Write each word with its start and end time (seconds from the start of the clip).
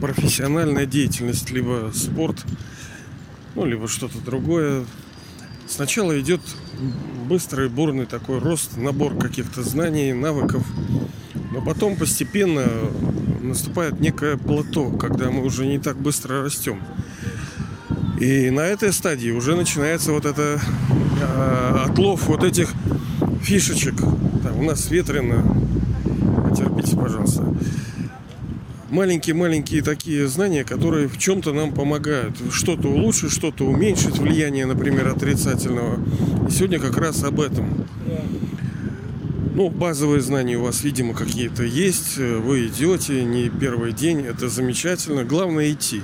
профессиональная 0.00 0.86
деятельность, 0.86 1.50
либо 1.50 1.90
спорт, 1.94 2.44
ну, 3.54 3.64
либо 3.64 3.88
что-то 3.88 4.18
другое, 4.18 4.84
сначала 5.68 6.18
идет 6.20 6.40
быстрый, 7.28 7.68
бурный 7.68 8.06
такой 8.06 8.38
рост, 8.38 8.76
набор 8.76 9.16
каких-то 9.16 9.62
знаний, 9.62 10.12
навыков, 10.12 10.64
но 11.52 11.60
потом 11.60 11.96
постепенно 11.96 12.64
наступает 13.42 14.00
некое 14.00 14.36
плато, 14.36 14.90
когда 14.90 15.30
мы 15.30 15.44
уже 15.44 15.66
не 15.66 15.78
так 15.78 15.96
быстро 15.96 16.42
растем. 16.42 16.82
И 18.20 18.50
на 18.50 18.60
этой 18.60 18.92
стадии 18.92 19.30
уже 19.30 19.56
начинается 19.56 20.12
вот 20.12 20.24
это 20.24 20.58
э, 21.20 21.84
отлов 21.86 22.28
вот 22.28 22.44
этих 22.44 22.72
фишечек. 23.42 23.96
Там, 24.42 24.58
у 24.58 24.62
нас 24.62 24.90
ветрено. 24.90 25.44
Терпите, 26.56 26.96
пожалуйста. 26.96 27.54
Маленькие-маленькие 28.90 29.82
такие 29.82 30.28
знания, 30.28 30.62
которые 30.62 31.08
в 31.08 31.18
чем-то 31.18 31.52
нам 31.52 31.72
помогают. 31.72 32.36
Что-то 32.52 32.86
улучшить, 32.88 33.32
что-то 33.32 33.64
уменьшить 33.64 34.18
влияние, 34.18 34.64
например, 34.64 35.08
отрицательного. 35.08 35.98
И 36.48 36.52
сегодня 36.52 36.78
как 36.78 36.96
раз 36.96 37.24
об 37.24 37.40
этом. 37.40 37.84
Ну, 39.54 39.70
базовые 39.70 40.20
знания 40.20 40.56
у 40.56 40.62
вас, 40.62 40.84
видимо, 40.84 41.14
какие-то 41.14 41.64
есть. 41.64 42.16
Вы 42.16 42.66
идете, 42.66 43.24
не 43.24 43.48
первый 43.48 43.92
день. 43.92 44.20
Это 44.20 44.48
замечательно. 44.48 45.24
Главное 45.24 45.72
идти. 45.72 46.02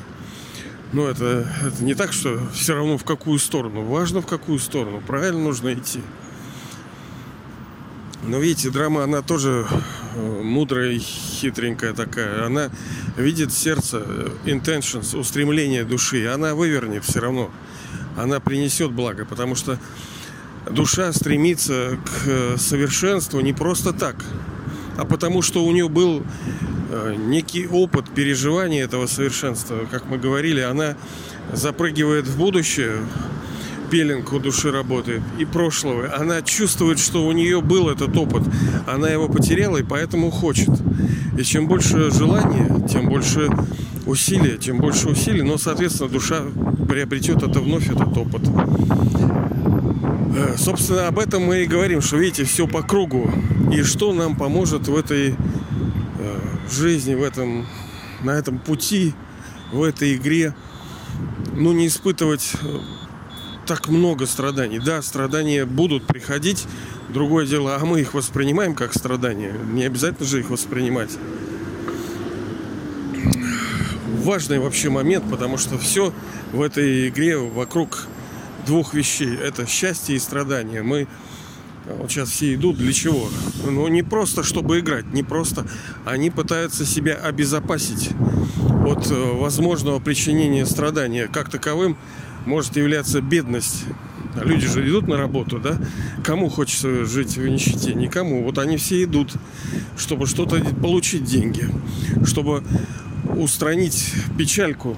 Но 0.93 1.07
это, 1.09 1.47
это 1.65 1.85
не 1.85 1.95
так, 1.95 2.13
что 2.13 2.41
все 2.53 2.75
равно 2.75 2.99
в 2.99 3.05
какую 3.05 3.39
сторону. 3.39 3.83
Важно 3.85 4.23
в 4.23 4.27
какую 4.27 4.59
сторону. 4.59 5.01
Правильно 5.07 5.39
нужно 5.39 5.73
идти. 5.73 6.01
Но 8.27 8.39
видите, 8.39 8.71
драма, 8.71 9.05
она 9.05 9.23
тоже 9.23 9.67
мудрая, 10.17 10.99
хитренькая 10.99 11.93
такая. 11.93 12.47
Она 12.47 12.71
видит 13.17 13.53
сердце, 13.53 14.03
э, 14.05 14.29
intentions, 14.45 15.17
устремление 15.19 15.85
души. 15.85 16.27
Она 16.27 16.55
вывернет 16.55 17.05
все 17.05 17.21
равно. 17.21 17.51
Она 18.17 18.41
принесет 18.41 18.93
благо, 18.93 19.25
потому 19.25 19.55
что 19.55 19.79
душа 20.71 21.13
стремится 21.13 21.99
к 22.05 22.29
э, 22.29 22.57
совершенству 22.59 23.41
не 23.41 23.53
просто 23.53 23.93
так, 23.93 24.17
а 24.97 25.05
потому 25.05 25.43
что 25.43 25.65
у 25.65 25.73
нее 25.73 25.89
был 25.89 26.23
некий 27.17 27.67
опыт 27.67 28.11
переживания 28.15 28.85
этого 28.85 29.07
совершенства. 29.07 29.87
Как 29.91 30.05
мы 30.05 30.19
говорили, 30.19 30.61
она 30.61 30.95
запрыгивает 31.51 32.27
в 32.27 32.37
будущее, 32.37 32.99
пеленг 33.93 34.33
у 34.33 34.39
души 34.39 34.71
работает 34.71 35.23
и 35.39 35.45
прошлого. 35.45 36.17
Она 36.17 36.41
чувствует, 36.41 36.99
что 36.99 37.27
у 37.27 37.33
нее 37.33 37.61
был 37.61 37.91
этот 37.91 38.17
опыт. 38.17 38.43
Она 38.87 39.11
его 39.11 39.29
потеряла 39.29 39.77
и 39.77 39.83
поэтому 39.83 40.31
хочет. 40.31 40.71
И 41.39 41.43
чем 41.43 41.69
больше 41.69 42.11
желания, 42.11 42.89
тем 42.89 43.11
больше 43.11 43.51
усилия, 44.07 44.57
тем 44.57 44.79
больше 44.79 45.11
усилий, 45.11 45.43
но, 45.43 45.59
соответственно, 45.59 46.09
душа 46.09 46.41
приобретет 46.89 47.43
это 47.43 47.61
вновь 47.61 47.91
этот 47.91 48.17
опыт. 48.17 48.41
Э, 50.39 50.55
собственно, 50.57 51.07
об 51.07 51.19
этом 51.19 51.43
мы 51.43 51.65
и 51.65 51.67
говорим, 51.67 52.01
что, 52.01 52.17
видите, 52.17 52.45
все 52.45 52.67
по 52.67 52.83
кругу. 52.83 53.31
И 53.71 53.83
что 53.83 54.15
нам 54.15 54.37
поможет 54.37 54.89
в 54.89 54.97
этой 54.97 55.33
э, 55.33 56.39
жизни, 56.71 57.15
в 57.15 57.23
этом, 57.23 57.67
на 58.23 58.31
этом 58.31 58.59
пути, 58.59 59.13
в 59.71 59.83
этой 59.83 60.17
игре, 60.17 60.55
ну, 61.55 61.73
не 61.73 61.89
испытывать 61.89 62.55
э, 62.63 62.79
так 63.67 63.89
много 63.89 64.27
страданий. 64.27 64.79
Да, 64.79 65.03
страдания 65.03 65.65
будут 65.65 66.07
приходить. 66.07 66.67
Другое 67.09 67.47
дело, 67.47 67.77
а 67.77 67.85
мы 67.85 68.01
их 68.01 68.15
воспринимаем 68.15 68.75
как 68.75 68.95
страдания. 68.95 69.53
Не 69.73 69.85
обязательно 69.85 70.27
же 70.27 70.41
их 70.41 70.51
воспринимать. 70.51 71.11
Важный 74.23 74.59
вообще 74.59 74.89
момент, 74.89 75.25
потому 75.31 75.59
что 75.59 75.79
все 75.79 76.13
в 76.53 76.63
этой 76.63 77.09
игре 77.09 77.37
вокруг 77.37 78.07
двух 78.67 78.95
вещей. 78.95 79.35
Это 79.35 79.67
счастье 79.67 80.17
и 80.17 80.19
страдания. 80.19 80.83
Мы 80.83 81.09
вот 81.87 82.11
сейчас 82.11 82.31
все 82.31 82.55
идут 82.55 82.77
для 82.77 82.93
чего? 82.93 83.29
Ну, 83.65 83.89
не 83.89 84.03
просто, 84.03 84.45
чтобы 84.45 84.79
играть, 84.79 85.13
не 85.13 85.23
просто. 85.23 85.67
Они 86.05 86.31
пытаются 86.31 86.85
себя 86.85 87.15
обезопасить 87.15 88.11
от 88.87 89.11
э, 89.11 89.15
возможного 89.15 89.99
причинения 89.99 90.65
страдания. 90.67 91.27
Как 91.27 91.51
таковым 91.51 91.97
может 92.47 92.77
являться 92.77 93.21
бедность. 93.21 93.85
Люди 94.43 94.67
же 94.67 94.89
идут 94.89 95.09
на 95.09 95.17
работу, 95.17 95.59
да? 95.59 95.77
Кому 96.25 96.49
хочется 96.49 97.05
жить 97.05 97.37
в 97.37 97.47
нищете? 97.47 97.93
Никому. 97.95 98.43
Вот 98.45 98.59
они 98.59 98.77
все 98.77 99.05
идут, 99.05 99.35
чтобы 99.99 100.27
что-то 100.27 100.59
получить 100.77 101.25
деньги, 101.25 101.69
чтобы 102.25 102.63
устранить 103.37 104.15
печальку. 104.39 104.97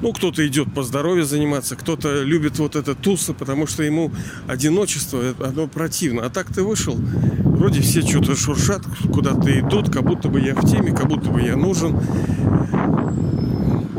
Ну, 0.00 0.12
кто-то 0.12 0.44
идет 0.44 0.72
по 0.74 0.82
здоровью 0.82 1.24
заниматься, 1.24 1.76
кто-то 1.76 2.24
любит 2.24 2.58
вот 2.58 2.74
это 2.74 2.96
туса, 2.96 3.34
потому 3.34 3.68
что 3.68 3.84
ему 3.84 4.10
одиночество, 4.48 5.22
оно 5.38 5.68
противно. 5.68 6.26
А 6.26 6.30
так 6.30 6.52
ты 6.52 6.64
вышел, 6.64 6.96
вроде 7.44 7.82
все 7.82 8.02
что-то 8.02 8.34
шуршат, 8.34 8.82
куда-то 9.12 9.56
идут, 9.60 9.92
как 9.92 10.02
будто 10.02 10.28
бы 10.28 10.40
я 10.40 10.56
в 10.56 10.68
теме, 10.68 10.90
как 10.90 11.06
будто 11.06 11.30
бы 11.30 11.40
я 11.40 11.56
нужен. 11.56 12.00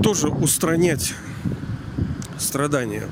Тоже 0.02 0.28
устранять 0.28 1.13
страдания. 2.38 3.04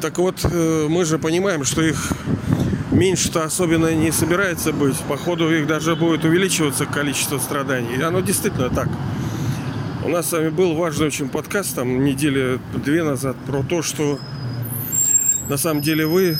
Так 0.00 0.18
вот, 0.18 0.44
э, 0.44 0.86
мы 0.88 1.04
же 1.04 1.18
понимаем, 1.18 1.64
что 1.64 1.82
их 1.82 2.12
меньше-то 2.92 3.44
особенно 3.44 3.92
не 3.94 4.12
собирается 4.12 4.72
быть. 4.72 4.96
Походу 5.08 5.52
их 5.52 5.66
даже 5.66 5.96
будет 5.96 6.24
увеличиваться 6.24 6.86
количество 6.86 7.38
страданий. 7.38 7.96
И 7.96 8.02
оно 8.02 8.20
действительно 8.20 8.70
так. 8.70 8.88
У 10.04 10.08
нас 10.08 10.28
с 10.28 10.32
вами 10.32 10.48
был 10.48 10.74
важный 10.74 11.06
очень 11.06 11.28
подкаст 11.28 11.74
там 11.74 12.04
недели 12.04 12.58
две 12.74 13.02
назад 13.02 13.36
про 13.46 13.62
то, 13.62 13.82
что 13.82 14.18
на 15.48 15.56
самом 15.56 15.82
деле 15.82 16.06
вы, 16.06 16.38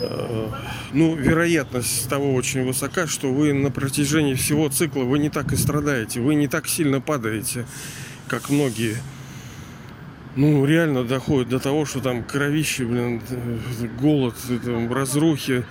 э, 0.00 0.48
ну, 0.92 1.14
вероятность 1.14 2.08
того 2.08 2.34
очень 2.34 2.64
высока, 2.64 3.06
что 3.06 3.32
вы 3.32 3.52
на 3.52 3.70
протяжении 3.70 4.34
всего 4.34 4.68
цикла 4.68 5.04
вы 5.04 5.18
не 5.18 5.28
так 5.28 5.52
и 5.52 5.56
страдаете, 5.56 6.20
вы 6.20 6.34
не 6.34 6.48
так 6.48 6.66
сильно 6.66 7.00
падаете, 7.00 7.66
как 8.28 8.50
многие 8.50 8.96
ну, 10.36 10.64
реально 10.64 11.04
доходит 11.04 11.48
до 11.48 11.60
того, 11.60 11.84
что 11.84 12.00
там 12.00 12.24
кровище, 12.24 12.84
блин, 12.84 13.22
голод, 14.00 14.34
там, 14.64 14.92
разрухи. 14.92 15.64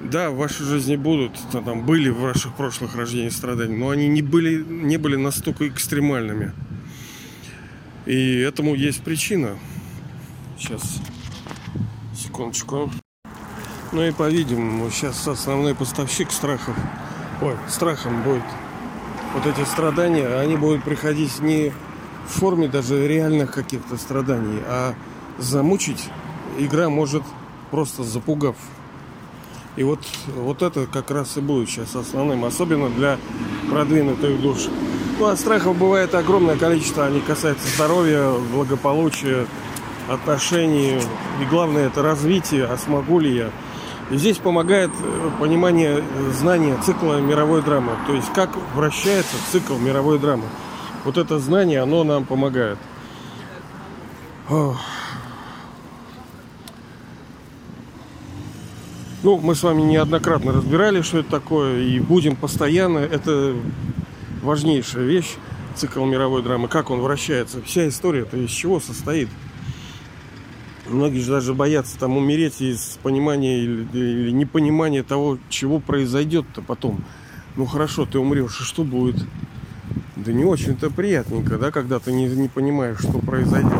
Да, 0.00 0.30
в 0.30 0.36
вашей 0.36 0.66
жизни 0.66 0.96
будут, 0.96 1.32
там 1.50 1.86
были 1.86 2.10
в 2.10 2.20
ваших 2.20 2.54
прошлых 2.54 2.94
рождениях 2.96 3.32
страдания, 3.32 3.76
но 3.76 3.90
они 3.90 4.08
не 4.08 4.20
были, 4.20 4.62
не 4.62 4.98
были 4.98 5.16
настолько 5.16 5.66
экстремальными. 5.66 6.52
И 8.04 8.38
этому 8.38 8.74
есть 8.74 9.02
причина. 9.02 9.58
Сейчас, 10.58 11.00
секундочку. 12.14 12.90
Ну 13.92 14.02
и 14.02 14.12
по-видимому, 14.12 14.90
сейчас 14.90 15.26
основной 15.26 15.74
поставщик 15.74 16.30
страхов, 16.30 16.76
ой, 17.40 17.56
страхом 17.68 18.22
будет 18.22 18.44
вот 19.32 19.46
эти 19.46 19.66
страдания, 19.66 20.26
они 20.38 20.56
будут 20.56 20.84
приходить 20.84 21.40
не 21.40 21.72
в 22.28 22.30
форме 22.30 22.68
даже 22.68 23.06
реальных 23.06 23.52
каких-то 23.52 23.96
страданий, 23.96 24.60
а 24.66 24.94
замучить 25.38 26.08
игра 26.58 26.88
может 26.88 27.22
просто 27.70 28.02
запугав. 28.04 28.56
И 29.76 29.82
вот, 29.82 30.00
вот 30.34 30.62
это 30.62 30.86
как 30.86 31.10
раз 31.10 31.36
и 31.36 31.40
будет 31.40 31.68
сейчас 31.68 31.94
основным, 31.94 32.44
особенно 32.44 32.88
для 32.88 33.18
продвинутых 33.70 34.40
душ. 34.40 34.68
Ну, 35.18 35.26
а 35.26 35.36
страхов 35.36 35.76
бывает 35.76 36.14
огромное 36.14 36.56
количество, 36.56 37.04
они 37.06 37.20
касаются 37.20 37.66
здоровья, 37.74 38.32
благополучия, 38.52 39.46
отношений. 40.08 41.00
И 41.40 41.44
главное 41.50 41.86
это 41.86 42.02
развитие, 42.02 42.64
а 42.64 42.76
смогу 42.76 43.18
ли 43.18 43.34
я. 43.34 43.50
И 44.10 44.16
здесь 44.16 44.38
помогает 44.38 44.90
э, 45.02 45.30
понимание 45.40 46.02
знания 46.32 46.76
цикла 46.84 47.20
мировой 47.20 47.62
драмы. 47.62 47.92
То 48.06 48.14
есть 48.14 48.32
как 48.32 48.50
вращается 48.74 49.34
цикл 49.50 49.76
мировой 49.76 50.18
драмы. 50.18 50.44
Вот 51.06 51.16
это 51.18 51.38
знание, 51.38 51.82
оно 51.82 52.02
нам 52.02 52.24
помогает. 52.24 52.78
Ну, 54.50 54.76
мы 59.22 59.54
с 59.54 59.62
вами 59.62 59.82
неоднократно 59.82 60.50
разбирали, 60.50 61.02
что 61.02 61.18
это 61.18 61.30
такое, 61.30 61.80
и 61.84 62.00
будем 62.00 62.34
постоянно. 62.34 62.98
Это 62.98 63.54
важнейшая 64.42 65.04
вещь, 65.04 65.36
цикл 65.76 66.04
мировой 66.04 66.42
драмы, 66.42 66.66
как 66.66 66.90
он 66.90 67.00
вращается. 67.00 67.62
Вся 67.62 67.86
история-то 67.86 68.36
из 68.38 68.50
чего 68.50 68.80
состоит. 68.80 69.28
Многие 70.88 71.20
же 71.20 71.30
даже 71.30 71.54
боятся 71.54 71.96
там 72.00 72.16
умереть 72.16 72.60
из 72.60 72.98
понимания 73.00 73.60
или, 73.60 73.86
или 73.92 74.30
непонимания 74.32 75.04
того, 75.04 75.38
чего 75.50 75.78
произойдет-то 75.78 76.62
потом. 76.62 77.04
Ну 77.54 77.64
хорошо, 77.64 78.06
ты 78.06 78.18
умрешь, 78.18 78.60
и 78.60 78.64
что 78.64 78.82
будет? 78.82 79.24
Да 80.26 80.32
не 80.32 80.44
очень-то 80.44 80.90
приятненько, 80.90 81.56
да, 81.56 81.70
когда 81.70 82.00
ты 82.00 82.12
не, 82.12 82.26
не 82.26 82.48
понимаешь, 82.48 82.98
что 82.98 83.20
произойдет. 83.20 83.70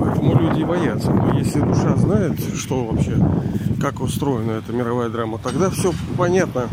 Поэтому 0.00 0.40
люди 0.40 0.64
боятся. 0.64 1.10
Но 1.10 1.38
если 1.38 1.60
душа 1.60 1.96
знает, 1.96 2.40
что 2.56 2.86
вообще, 2.86 3.18
как 3.78 4.00
устроена 4.00 4.52
эта 4.52 4.72
мировая 4.72 5.10
драма, 5.10 5.38
тогда 5.38 5.68
все 5.68 5.92
понятно. 6.16 6.70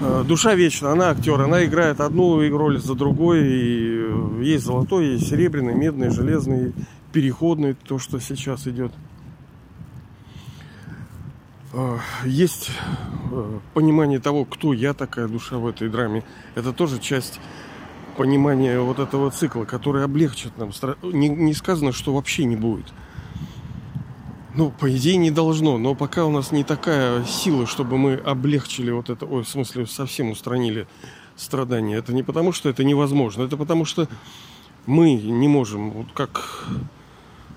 Э, 0.00 0.24
душа 0.26 0.56
вечна, 0.56 0.90
она 0.90 1.10
актер, 1.10 1.40
она 1.40 1.64
играет 1.64 2.00
одну 2.00 2.40
роль 2.50 2.80
за 2.80 2.96
другой. 2.96 3.46
И 3.46 4.06
э, 4.08 4.42
есть 4.42 4.64
золотой, 4.64 5.12
есть 5.12 5.28
серебряный, 5.28 5.74
медный, 5.74 6.10
железный, 6.10 6.72
переходный, 7.12 7.74
то, 7.74 8.00
что 8.00 8.18
сейчас 8.18 8.66
идет. 8.66 8.90
Э, 11.72 11.98
есть 12.24 12.70
понимание 13.74 14.20
того, 14.20 14.44
кто 14.44 14.72
я 14.72 14.94
такая 14.94 15.28
душа 15.28 15.58
в 15.58 15.66
этой 15.66 15.88
драме. 15.88 16.24
Это 16.54 16.72
тоже 16.72 16.98
часть 16.98 17.40
понимания 18.16 18.78
вот 18.80 18.98
этого 18.98 19.30
цикла, 19.30 19.64
который 19.64 20.04
облегчит 20.04 20.56
нам. 20.58 20.70
Не, 21.02 21.28
не 21.28 21.54
сказано, 21.54 21.92
что 21.92 22.14
вообще 22.14 22.44
не 22.44 22.56
будет. 22.56 22.92
Ну, 24.54 24.70
по 24.70 24.94
идее, 24.94 25.16
не 25.16 25.30
должно, 25.30 25.78
но 25.78 25.94
пока 25.94 26.26
у 26.26 26.30
нас 26.30 26.52
не 26.52 26.62
такая 26.62 27.24
сила, 27.24 27.66
чтобы 27.66 27.96
мы 27.96 28.16
облегчили 28.16 28.90
вот 28.90 29.08
это, 29.08 29.24
ой, 29.24 29.44
в 29.44 29.48
смысле, 29.48 29.86
совсем 29.86 30.30
устранили 30.30 30.86
страдания. 31.36 31.96
Это 31.96 32.12
не 32.12 32.22
потому, 32.22 32.52
что 32.52 32.68
это 32.68 32.84
невозможно, 32.84 33.44
это 33.44 33.56
потому, 33.56 33.86
что 33.86 34.08
мы 34.84 35.14
не 35.14 35.48
можем, 35.48 35.90
вот 35.90 36.06
как 36.12 36.66
э, 36.68 36.72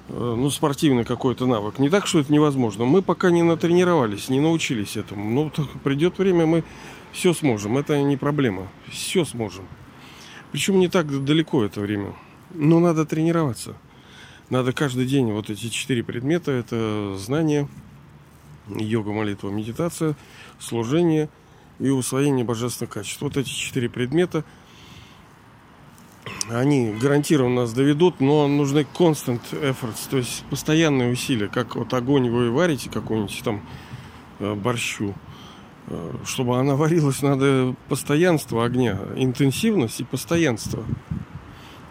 ну, 0.10 0.50
спортивный 0.50 1.04
какой-то 1.04 1.48
навык. 1.48 1.80
Не 1.80 1.90
так, 1.90 2.08
что 2.08 2.20
это 2.20 2.32
невозможно. 2.32 2.86
Мы 2.86 3.02
пока 3.02 3.32
не 3.32 3.44
натренировались, 3.44 4.30
не 4.30 4.40
научились 4.40 4.98
этому. 4.98 5.30
Но 5.30 5.52
придет 5.84 6.18
время, 6.18 6.46
мы 6.46 6.64
все 7.12 7.34
сможем. 7.34 7.78
Это 7.78 8.02
не 8.02 8.18
проблема. 8.18 8.68
Все 8.90 9.26
сможем. 9.26 9.66
Причем 10.52 10.80
не 10.80 10.88
так 10.88 11.26
далеко 11.26 11.64
это 11.64 11.82
время. 11.82 12.14
Но 12.54 12.80
надо 12.80 13.06
тренироваться. 13.06 13.76
Надо 14.50 14.74
каждый 14.74 15.06
день 15.06 15.32
вот 15.32 15.50
эти 15.50 15.70
четыре 15.70 16.04
предмета. 16.04 16.52
Это 16.52 17.16
знание, 17.18 17.68
йога, 18.68 19.12
молитва, 19.12 19.50
медитация, 19.50 20.16
служение 20.60 21.30
и 21.80 21.90
усвоение 21.90 22.46
божественных 22.46 22.94
качеств. 22.94 23.22
Вот 23.22 23.38
эти 23.38 23.50
четыре 23.50 23.90
предмета, 23.90 24.44
они 26.50 26.94
гарантированно 27.02 27.62
нас 27.62 27.74
доведут, 27.74 28.20
но 28.20 28.48
нужны 28.48 28.86
constant 28.94 29.42
efforts, 29.52 30.08
то 30.10 30.18
есть 30.18 30.44
постоянные 30.50 31.12
усилия. 31.12 31.48
Как 31.48 31.76
вот 31.76 31.94
огонь 31.94 32.30
вы 32.30 32.52
варите 32.52 32.90
какой-нибудь 32.90 33.42
там 33.44 33.62
э, 34.40 34.54
борщу, 34.54 35.14
э, 35.88 36.12
чтобы 36.26 36.60
она 36.60 36.76
варилась, 36.76 37.22
надо 37.22 37.76
постоянство 37.90 38.64
огня, 38.64 39.00
интенсивность 39.16 40.00
и 40.02 40.04
постоянство. 40.04 40.84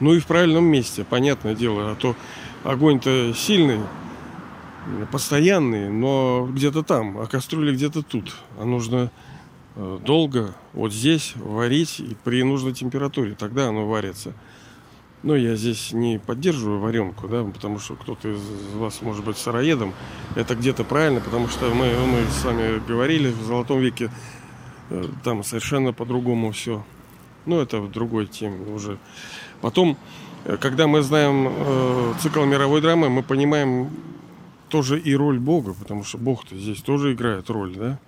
Ну 0.00 0.14
и 0.14 0.20
в 0.20 0.26
правильном 0.26 0.64
месте, 0.64 1.04
понятное 1.04 1.54
дело. 1.54 1.92
А 1.92 1.94
то 1.94 2.14
огонь-то 2.62 3.32
сильный, 3.34 3.80
постоянный, 5.10 5.88
но 5.88 6.48
где-то 6.50 6.82
там, 6.82 7.18
а 7.18 7.26
кастрюля 7.26 7.72
где-то 7.72 8.02
тут. 8.02 8.34
А 8.58 8.64
нужно 8.64 8.96
э, 8.96 9.33
долго 9.76 10.54
вот 10.72 10.92
здесь 10.92 11.34
варить 11.36 12.00
и 12.00 12.16
при 12.24 12.42
нужной 12.42 12.72
температуре. 12.72 13.34
Тогда 13.38 13.68
оно 13.68 13.86
варится. 13.86 14.32
Но 15.24 15.34
я 15.34 15.56
здесь 15.56 15.92
не 15.92 16.18
поддерживаю 16.18 16.80
варенку, 16.80 17.28
да, 17.28 17.42
потому 17.44 17.78
что 17.78 17.94
кто-то 17.94 18.28
из 18.28 18.42
вас 18.74 19.00
может 19.00 19.24
быть 19.24 19.38
сыроедом. 19.38 19.94
Это 20.36 20.54
где-то 20.54 20.84
правильно, 20.84 21.20
потому 21.20 21.48
что 21.48 21.74
мы, 21.74 21.86
мы 22.06 22.26
с 22.30 22.44
вами 22.44 22.78
говорили 22.86 23.30
в 23.30 23.42
Золотом 23.42 23.80
веке, 23.80 24.10
э, 24.90 25.06
там 25.24 25.42
совершенно 25.42 25.94
по-другому 25.94 26.52
все. 26.52 26.84
Но 27.46 27.62
это 27.62 27.80
в 27.80 27.90
другой 27.90 28.26
теме 28.26 28.70
уже. 28.70 28.98
Потом, 29.62 29.96
э, 30.44 30.58
когда 30.58 30.86
мы 30.86 31.00
знаем 31.00 31.48
э, 31.48 32.14
цикл 32.20 32.44
мировой 32.44 32.82
драмы, 32.82 33.08
мы 33.08 33.22
понимаем 33.22 33.88
тоже 34.74 34.98
и 34.98 35.14
роль 35.14 35.38
Бога, 35.38 35.72
потому 35.72 36.02
что 36.02 36.18
Бог-то 36.18 36.58
здесь 36.58 36.82
тоже 36.82 37.12
играет 37.12 37.48
роль, 37.48 37.76
да? 37.76 38.00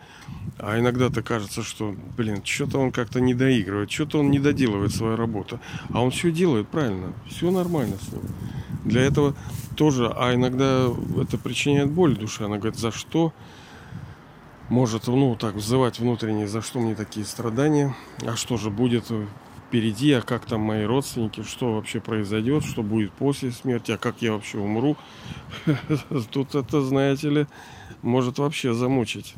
А 0.58 0.80
иногда-то 0.80 1.22
кажется, 1.22 1.62
что, 1.62 1.94
блин, 2.16 2.42
что-то 2.42 2.80
он 2.80 2.90
как-то 2.90 3.20
не 3.20 3.34
доигрывает, 3.34 3.88
что-то 3.88 4.18
он 4.18 4.32
не 4.32 4.40
доделывает 4.40 4.92
свою 4.92 5.14
работу. 5.14 5.60
А 5.90 6.02
он 6.02 6.10
все 6.10 6.32
делает 6.32 6.66
правильно, 6.66 7.12
все 7.28 7.52
нормально 7.52 7.94
с 8.02 8.12
ним. 8.12 8.22
Для 8.84 9.02
этого 9.02 9.36
тоже, 9.76 10.12
а 10.12 10.34
иногда 10.34 10.88
это 11.22 11.38
причиняет 11.38 11.92
боль 11.92 12.16
душе. 12.16 12.46
Она 12.46 12.56
говорит, 12.56 12.80
за 12.80 12.90
что? 12.90 13.32
Может, 14.68 15.06
ну, 15.06 15.36
так 15.36 15.54
взывать 15.54 16.00
внутренне, 16.00 16.48
за 16.48 16.62
что 16.62 16.80
мне 16.80 16.96
такие 16.96 17.24
страдания? 17.24 17.94
А 18.22 18.34
что 18.34 18.56
же 18.56 18.70
будет 18.70 19.04
впереди, 19.66 20.12
а 20.12 20.22
как 20.22 20.46
там 20.46 20.60
мои 20.60 20.84
родственники, 20.84 21.42
что 21.42 21.74
вообще 21.74 22.00
произойдет, 22.00 22.64
что 22.64 22.82
будет 22.82 23.12
после 23.12 23.50
смерти, 23.50 23.92
а 23.92 23.98
как 23.98 24.22
я 24.22 24.32
вообще 24.32 24.58
умру. 24.58 24.96
Тут 26.30 26.54
это, 26.54 26.82
знаете 26.82 27.30
ли, 27.30 27.46
может 28.02 28.38
вообще 28.38 28.72
замучить. 28.72 29.34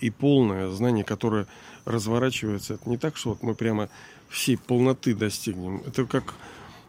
И 0.00 0.10
полное 0.10 0.68
знание, 0.68 1.04
которое 1.04 1.46
разворачивается, 1.84 2.74
это 2.74 2.88
не 2.88 2.96
так, 2.96 3.16
что 3.16 3.30
вот 3.30 3.42
мы 3.42 3.54
прямо 3.54 3.88
всей 4.28 4.56
полноты 4.56 5.14
достигнем. 5.14 5.82
Это 5.86 6.04
как 6.06 6.34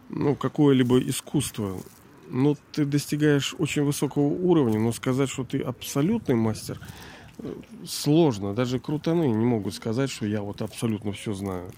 ну, 0.09 0.35
какое-либо 0.35 0.99
искусство. 0.99 1.77
Ну, 2.29 2.55
ты 2.71 2.85
достигаешь 2.85 3.55
очень 3.57 3.83
высокого 3.83 4.23
уровня, 4.23 4.79
но 4.79 4.91
сказать, 4.93 5.29
что 5.29 5.43
ты 5.43 5.59
абсолютный 5.59 6.35
мастер, 6.35 6.79
сложно. 7.85 8.53
Даже 8.53 8.79
крутаны 8.79 9.27
не 9.27 9.45
могут 9.45 9.73
сказать, 9.73 10.09
что 10.09 10.25
я 10.25 10.41
вот 10.41 10.61
абсолютно 10.61 11.11
все 11.11 11.33
знаю. 11.33 11.71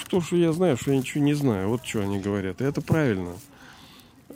Что 0.00 0.20
что 0.20 0.36
я 0.36 0.52
знаю, 0.52 0.76
что 0.76 0.92
я 0.92 0.98
ничего 0.98 1.24
не 1.24 1.34
знаю. 1.34 1.68
Вот 1.68 1.84
что 1.84 2.00
они 2.00 2.18
говорят. 2.18 2.60
И 2.60 2.64
это 2.64 2.80
правильно. 2.80 3.32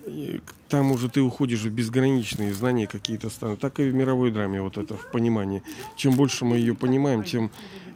И 0.07 0.41
там 0.69 0.93
уже 0.93 1.09
ты 1.09 1.21
уходишь 1.21 1.63
в 1.63 1.71
безграничные 1.71 2.55
знания 2.55 2.87
какие-то 2.87 3.31
станут. 3.31 3.61
Так 3.61 3.81
и 3.81 3.91
в 3.91 3.95
мировой 3.95 4.31
драме 4.31 4.63
вот 4.63 4.79
это 4.79 4.97
в 4.97 5.11
понимании. 5.11 5.63
Чем 5.97 6.15
больше 6.15 6.45
мы 6.45 6.57
ее 6.57 6.75
понимаем, 6.75 7.25
тем 7.25 7.51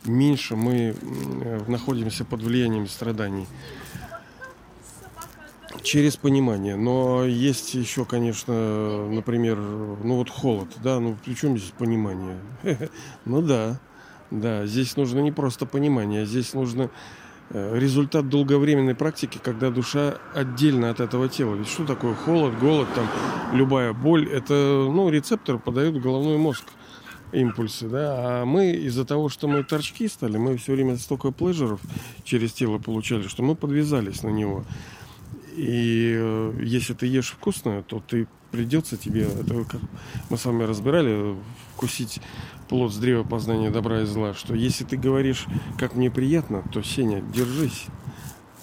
меньше 0.05 0.57
мы 0.57 0.95
находимся 1.69 2.25
под 2.25 2.43
влиянием 2.43 2.89
страданий 2.89 3.47
через 5.83 6.17
понимание. 6.17 6.77
Но 6.77 7.25
есть 7.25 7.75
еще, 7.75 8.05
конечно, 8.05 9.09
например, 9.09 9.59
ну 9.59 10.17
вот 10.17 10.31
холод, 10.31 10.69
да, 10.83 11.01
ну 11.01 11.17
при 11.25 11.35
чем 11.35 11.59
здесь 11.59 11.73
понимание? 11.77 12.39
Ну 13.25 13.43
да, 13.43 13.81
да, 14.31 14.67
здесь 14.67 14.97
нужно 14.97 15.21
не 15.21 15.33
просто 15.33 15.67
понимание, 15.67 16.25
здесь 16.25 16.55
нужно 16.55 16.91
э, 17.51 17.79
результат 17.79 18.29
долговременной 18.29 18.95
практики, 18.95 19.41
когда 19.43 19.71
душа 19.71 20.19
отдельно 20.35 20.91
от 20.91 21.01
этого 21.01 21.29
тела. 21.29 21.55
Ведь 21.55 21.69
что 21.69 21.85
такое 21.85 22.15
холод, 22.15 22.59
голод, 22.59 22.89
там, 22.95 23.09
любая 23.53 23.93
боль? 23.93 24.29
Это, 24.29 24.55
ну, 24.55 25.09
рецептор 25.11 25.59
подает 25.59 25.95
в 25.95 26.01
головной 26.01 26.39
мозг 26.39 26.65
импульсы, 27.33 27.89
да, 27.89 28.43
а 28.43 28.45
мы 28.45 28.73
из-за 28.73 29.05
того, 29.05 29.29
что 29.29 29.49
мы 29.49 29.63
торчки 29.63 30.09
стали, 30.09 30.37
мы 30.37 30.57
все 30.57 30.73
время 30.73 30.97
столько 30.97 31.31
плежеров 31.31 31.81
через 32.25 32.53
тело 32.53 32.79
получали, 32.79 33.29
что 33.29 33.43
мы 33.43 33.55
подвязались 33.55 34.23
на 34.23 34.31
него. 34.31 34.65
И 35.57 36.15
э, 36.17 36.61
если 36.63 36.95
ты 36.95 37.07
ешь 37.07 37.31
вкусно, 37.31 37.83
то 37.83 38.03
ты 38.07 38.29
придется 38.51 38.97
тебе, 38.97 39.23
это 39.23 39.65
как 39.65 39.81
мы 40.29 40.37
с 40.37 40.45
вами 40.45 40.65
разбирали, 40.65 41.37
вкусить 41.75 42.21
плод 42.69 42.93
с 42.93 42.97
древа 42.99 43.23
познания 43.23 43.71
добра 43.71 44.03
и 44.03 44.05
зла, 44.05 44.35
что 44.35 44.55
если 44.55 44.85
ты 44.85 44.97
говоришь, 44.97 45.47
как 45.79 45.95
мне 45.95 46.11
приятно, 46.11 46.63
то, 46.73 46.83
Сеня, 46.83 47.21
держись. 47.21 47.87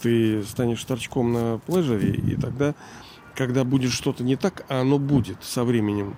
Ты 0.02 0.44
станешь 0.44 0.84
торчком 0.84 1.34
на 1.34 1.60
плежере, 1.66 2.14
и 2.14 2.36
тогда, 2.36 2.76
когда 3.36 3.64
будет 3.64 3.92
что-то 3.92 4.24
не 4.24 4.36
так, 4.36 4.66
а 4.70 4.82
оно 4.82 5.00
будет 5.00 5.44
со 5.44 5.64
временем, 5.64 6.16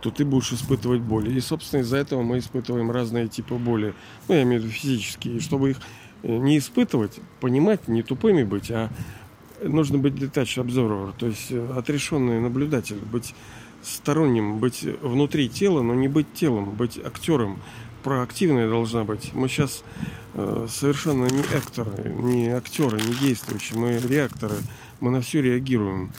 то 0.00 0.10
ты 0.10 0.24
будешь 0.24 0.52
испытывать 0.52 1.00
боль. 1.00 1.36
И, 1.36 1.40
собственно, 1.40 1.80
из-за 1.80 1.96
этого 1.96 2.22
мы 2.22 2.38
испытываем 2.38 2.90
разные 2.90 3.26
типы 3.26 3.56
боли. 3.56 3.94
Ну, 4.28 4.34
я 4.34 4.42
имею 4.42 4.62
в 4.62 4.64
виду 4.64 4.74
физические. 4.74 5.36
И 5.36 5.40
чтобы 5.40 5.70
их 5.70 5.80
э, 6.22 6.36
не 6.36 6.58
испытывать, 6.58 7.18
понимать, 7.40 7.88
не 7.88 8.04
тупыми 8.04 8.44
быть, 8.44 8.70
а 8.70 8.90
нужно 9.62 9.98
быть 9.98 10.14
detached 10.14 10.62
observer, 10.64 11.12
то 11.16 11.26
есть 11.26 11.50
э, 11.50 11.72
отрешенный 11.76 12.40
наблюдатель, 12.40 12.96
быть 12.96 13.34
сторонним, 13.82 14.58
быть 14.58 14.82
внутри 14.82 15.48
тела, 15.48 15.82
но 15.82 15.94
не 15.94 16.08
быть 16.08 16.32
телом, 16.34 16.70
быть 16.70 16.98
актером. 16.98 17.58
Проактивная 18.02 18.68
должна 18.68 19.04
быть. 19.04 19.32
Мы 19.34 19.48
сейчас 19.48 19.82
э, 20.34 20.66
совершенно 20.68 21.26
не 21.26 21.40
акторы, 21.40 22.10
не 22.10 22.48
актеры, 22.48 23.00
не 23.00 23.14
действующие, 23.14 23.78
мы 23.78 23.98
реакторы, 23.98 24.54
мы 25.00 25.10
на 25.10 25.20
все 25.20 25.42
реагируем. 25.42 26.12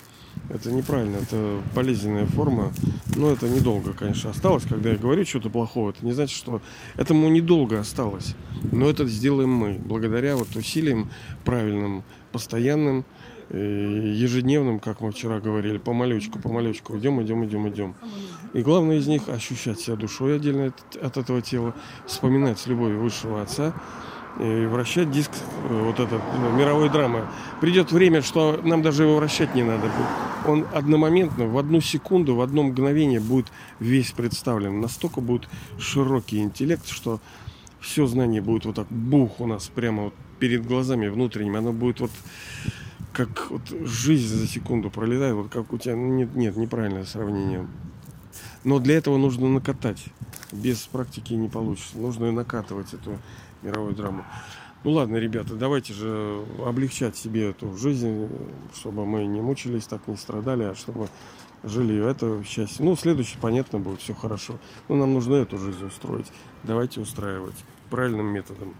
Это 0.50 0.72
неправильно, 0.72 1.18
это 1.18 1.62
болезненная 1.76 2.26
форма. 2.26 2.72
Но 3.16 3.32
это 3.32 3.48
недолго, 3.48 3.94
конечно, 3.94 4.32
осталось. 4.32 4.64
Когда 4.64 4.90
я 4.90 4.98
говорю 4.98 5.26
что-то 5.26 5.50
плохого, 5.50 5.92
это 5.92 6.06
не 6.06 6.12
значит, 6.12 6.36
что 6.36 6.62
этому 6.96 7.30
недолго 7.30 7.80
осталось. 7.80 8.36
Но 8.72 8.90
это 8.90 9.06
сделаем 9.06 9.52
мы, 9.52 9.74
благодаря 9.74 10.36
вот 10.36 10.56
усилиям 10.56 11.10
правильным, 11.44 12.04
постоянным, 12.32 13.06
Э, 13.52 14.14
ежедневным, 14.14 14.80
как 14.80 15.02
мы 15.02 15.12
вчера 15.12 15.40
говорили, 15.40 15.80
помалечку, 15.80 16.38
помалечку, 16.38 17.00
идем, 17.00 17.20
идем, 17.24 17.46
идем, 17.46 17.68
идем. 17.68 17.96
И 18.54 18.62
главное 18.62 18.98
из 18.98 19.08
них 19.08 19.28
ощущать 19.28 19.80
себя 19.80 19.96
душой 19.96 20.36
отдельно 20.36 20.68
от, 20.68 20.96
от 21.04 21.18
этого 21.18 21.42
тела, 21.42 21.74
вспоминать 22.06 22.60
с 22.60 22.68
любовью 22.68 23.00
высшего 23.00 23.42
отца 23.42 23.74
и 24.38 24.66
вращать 24.66 25.12
диск 25.12 25.32
э, 25.70 25.84
вот 25.84 26.00
этот 26.00 26.22
ну, 26.38 26.52
мировой 26.52 26.90
драмы. 26.90 27.26
Придет 27.60 27.92
время, 27.92 28.22
что 28.22 28.60
нам 28.64 28.82
даже 28.82 29.04
его 29.04 29.18
вращать 29.18 29.56
не 29.56 29.64
надо 29.64 29.84
будет. 29.84 30.48
Он 30.48 30.66
одномоментно, 30.74 31.46
в 31.46 31.58
одну 31.58 31.82
секунду, 31.82 32.36
в 32.36 32.42
одно 32.42 32.64
мгновение 32.64 33.20
будет 33.20 33.48
весь 33.80 34.12
представлен. 34.12 34.80
Настолько 34.80 35.20
будет 35.22 35.50
широкий 35.78 36.40
интеллект, 36.40 36.88
что 36.88 37.20
все 37.82 38.06
знание 38.08 38.42
будет 38.42 38.66
вот 38.66 38.76
так 38.76 38.88
бух 38.90 39.40
у 39.40 39.48
нас 39.48 39.68
прямо 39.74 40.06
вот 40.06 40.14
перед 40.40 40.66
глазами 40.66 41.08
внутренним. 41.08 41.56
Оно 41.56 41.74
будет 41.74 42.00
вот 42.00 42.12
как 43.14 43.50
вот 43.50 43.62
жизнь 43.70 44.34
за 44.34 44.48
секунду 44.48 44.90
пролетает, 44.90 45.36
вот 45.36 45.50
как 45.50 45.74
у 45.74 45.78
тебя, 45.78 45.96
нет, 45.96 46.36
нет, 46.36 46.56
неправильное 46.56 47.04
сравнение. 47.06 47.68
Но 48.64 48.80
для 48.80 48.96
этого 48.98 49.18
нужно 49.18 49.50
накатать. 49.50 50.06
Без 50.52 50.80
практики 50.88 51.34
не 51.34 51.48
получится. 51.48 51.98
Нужно 51.98 52.26
и 52.26 52.32
накатывать 52.32 52.94
эту 52.94 53.18
мировую 53.62 53.96
драму. 53.96 54.26
Ну 54.84 54.92
ладно, 54.92 55.18
ребята, 55.18 55.56
давайте 55.56 55.94
же 55.94 56.46
облегчать 56.66 57.18
себе 57.18 57.50
эту 57.50 57.76
жизнь, 57.76 58.30
чтобы 58.74 59.06
мы 59.06 59.26
не 59.26 59.42
мучились, 59.42 59.86
так 59.86 60.08
не 60.08 60.16
страдали, 60.16 60.64
а 60.64 60.76
чтобы 60.76 61.10
жили 61.64 62.10
это 62.10 62.42
счастье. 62.46 62.86
Ну, 62.86 62.96
следующий, 62.96 63.38
понятно 63.40 63.80
будет, 63.80 64.00
все 64.00 64.14
хорошо. 64.14 64.58
Но 64.88 64.96
нам 64.96 65.14
нужно 65.14 65.36
эту 65.36 65.58
жизнь 65.58 65.86
устроить. 65.86 66.28
Давайте 66.64 67.02
устраивать 67.02 67.56
правильным 67.90 68.28
методом. 68.28 68.74